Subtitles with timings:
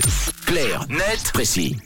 [0.00, 0.32] d'écouter.
[0.46, 1.76] Clair, net, précis.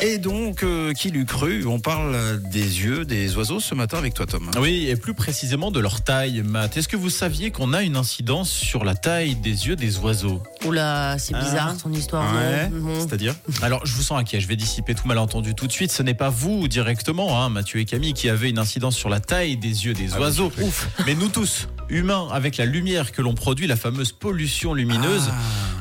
[0.00, 1.66] Et donc, euh, qui l'eût cru?
[1.66, 4.48] On parle des yeux des oiseaux ce matin avec toi, Tom.
[4.60, 6.76] Oui, et plus précisément de leur taille, Matt.
[6.76, 10.40] Est-ce que vous saviez qu'on a une incidence sur la taille des yeux des oiseaux?
[10.64, 11.82] Oula, c'est bizarre Ah.
[11.82, 12.32] ton histoire.
[12.32, 13.34] Ouais, non c'est-à-dire?
[13.60, 15.90] Alors, je vous sens inquiet, je vais dissiper tout malentendu tout de suite.
[15.90, 19.18] Ce n'est pas vous directement, hein, Mathieu et Camille, qui avez une incidence sur la
[19.18, 20.52] taille des yeux des Ah oui, oiseaux.
[20.56, 24.74] j'ai Ouf Mais nous tous, humains, avec la lumière que l'on produit, la fameuse pollution
[24.74, 25.28] lumineuse.
[25.28, 25.34] Ah.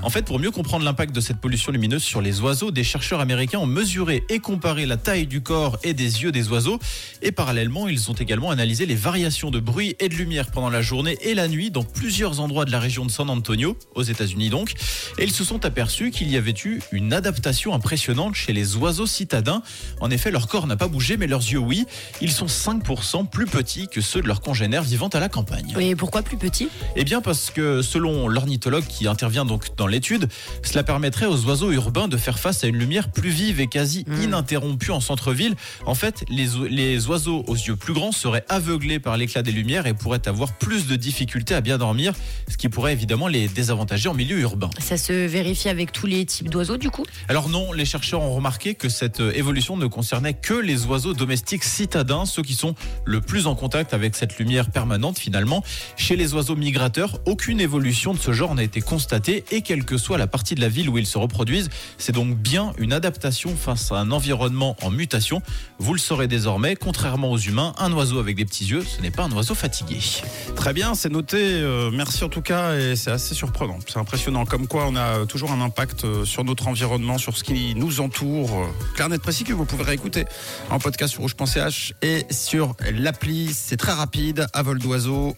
[0.04, 3.20] En fait, pour mieux comprendre l'impact de cette pollution lumineuse sur les oiseaux, des chercheurs
[3.20, 6.80] américains ont mesuré et comparé la taille du corps et des yeux des oiseaux.
[7.24, 10.82] Et parallèlement, ils ont également analysé les variations de bruit et de lumière pendant la
[10.82, 14.50] journée et la nuit dans plusieurs endroits de la région de San Antonio, aux États-Unis
[14.50, 14.74] donc.
[15.18, 19.08] Et ils se sont aperçus qu'il y avait eu une adaptation impressionnante chez les oiseaux
[19.08, 19.64] citadins.
[20.00, 21.86] En effet, leur corps n'a pas bougé, mais leurs yeux, oui.
[22.22, 25.74] Ils sont 5% plus petits que ceux de leurs congénères vivant à la campagne.
[25.80, 30.28] Et pourquoi plus petit Eh bien parce que selon l'ornithologue qui intervient donc dans l'étude,
[30.64, 34.06] cela permettrait aux oiseaux urbains de faire face à une lumière plus vive et quasi
[34.08, 34.22] Mm.
[34.24, 35.56] ininterrompue en centre-ville.
[35.86, 39.86] En fait, les, les oiseaux aux yeux plus grands seraient aveuglés par l'éclat des lumières
[39.88, 42.14] et pourraient avoir plus de difficultés à bien dormir,
[42.50, 44.70] ce qui pourrait évidemment les désavantager en milieu urbain.
[44.80, 47.06] Ça se vérifie avec tous les types d'oiseaux du coup?
[47.28, 51.14] Alors non, les chercheurs ont remarqué que cette euh, évolution ne concernait que les oiseaux
[51.14, 55.64] domestiques citadins, ceux qui sont le plus en contact avec cette lumière permanente finalement.
[55.96, 59.98] Chez les oiseaux migrateurs, aucune évolution de ce genre n'a été constatée et quelle que
[60.00, 63.56] soit la partie de la ville où ils se reproduisent, c'est donc bien une adaptation
[63.56, 65.44] face à un environnement en mutation.
[65.78, 69.12] Vous le saurez désormais, contrairement aux humains, un oiseau avec des petits yeux, ce n'est
[69.12, 70.00] pas un oiseau fatigué.
[70.56, 71.38] Très bien, c'est noté.
[71.38, 73.78] Euh, merci en tout cas, et c'est assez surprenant.
[73.88, 74.46] C'est impressionnant.
[74.46, 78.02] Comme quoi, on a toujours un impact euh, sur notre environnement, sur ce qui nous
[78.02, 78.50] entoure.
[78.52, 80.26] Euh, Clair, net, précis que vous pouvez réécouter
[80.72, 83.54] en podcast sur rouge.ch et sur l'appli.
[83.54, 85.36] C'est très rapide, à vol d'oiseau.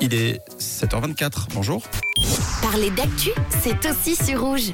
[0.00, 1.48] Il est 7h24.
[1.54, 1.82] Bonjour.
[2.62, 3.30] Parler d'actu,
[3.62, 4.72] c'est aussi sur rouge.